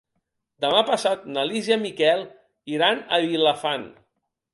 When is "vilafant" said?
3.27-3.85